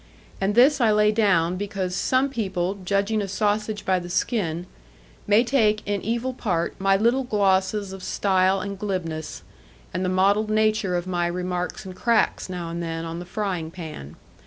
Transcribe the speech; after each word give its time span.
And 0.41 0.55
this 0.55 0.81
I 0.81 0.89
lay 0.91 1.11
down, 1.11 1.57
because 1.57 1.93
some 1.95 2.29
people 2.29 2.73
judging 2.83 3.21
a 3.21 3.27
sausage 3.27 3.85
by 3.85 3.99
the 3.99 4.09
skin, 4.09 4.65
may 5.27 5.43
take 5.43 5.87
in 5.87 6.01
evil 6.01 6.33
part 6.33 6.73
my 6.79 6.97
little 6.97 7.23
glosses 7.23 7.93
of 7.93 8.01
style 8.01 8.61
and 8.61 8.79
glibness, 8.79 9.43
and 9.93 10.03
the 10.03 10.09
mottled 10.09 10.49
nature 10.49 10.95
of 10.95 11.05
my 11.05 11.27
remarks 11.27 11.85
and 11.85 11.95
cracks 11.95 12.49
now 12.49 12.69
and 12.71 12.81
then 12.81 13.05
on 13.05 13.19
the 13.19 13.25
frying 13.25 13.69
pan. 13.69 14.15